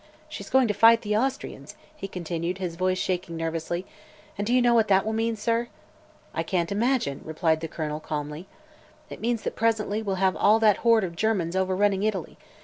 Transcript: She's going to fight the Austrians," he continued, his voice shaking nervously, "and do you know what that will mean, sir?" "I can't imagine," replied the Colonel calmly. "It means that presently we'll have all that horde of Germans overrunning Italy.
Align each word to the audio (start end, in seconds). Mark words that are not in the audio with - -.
She's 0.27 0.49
going 0.49 0.67
to 0.67 0.73
fight 0.73 1.03
the 1.03 1.15
Austrians," 1.15 1.75
he 1.95 2.07
continued, 2.07 2.57
his 2.57 2.75
voice 2.75 2.97
shaking 2.97 3.37
nervously, 3.37 3.85
"and 4.35 4.47
do 4.47 4.51
you 4.51 4.59
know 4.59 4.73
what 4.73 4.87
that 4.87 5.05
will 5.05 5.13
mean, 5.13 5.35
sir?" 5.35 5.67
"I 6.33 6.41
can't 6.41 6.71
imagine," 6.71 7.21
replied 7.23 7.59
the 7.59 7.67
Colonel 7.67 7.99
calmly. 7.99 8.47
"It 9.11 9.21
means 9.21 9.43
that 9.43 9.55
presently 9.55 10.01
we'll 10.01 10.15
have 10.15 10.35
all 10.35 10.57
that 10.57 10.77
horde 10.77 11.03
of 11.03 11.15
Germans 11.15 11.55
overrunning 11.55 12.01
Italy. 12.01 12.39